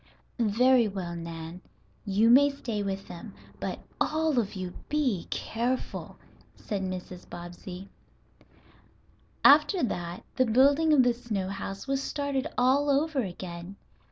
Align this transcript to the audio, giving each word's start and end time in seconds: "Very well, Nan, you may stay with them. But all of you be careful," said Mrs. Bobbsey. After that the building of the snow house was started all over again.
"Very 0.39 0.87
well, 0.87 1.15
Nan, 1.15 1.61
you 2.07 2.31
may 2.31 2.49
stay 2.49 2.81
with 2.81 3.07
them. 3.07 3.35
But 3.59 3.81
all 4.01 4.39
of 4.39 4.55
you 4.55 4.73
be 4.89 5.27
careful," 5.29 6.17
said 6.55 6.81
Mrs. 6.81 7.29
Bobbsey. 7.29 7.87
After 9.45 9.83
that 9.83 10.23
the 10.37 10.47
building 10.47 10.91
of 10.91 11.03
the 11.03 11.13
snow 11.13 11.49
house 11.49 11.85
was 11.85 12.01
started 12.01 12.47
all 12.57 12.89
over 12.89 13.19
again. 13.21 13.75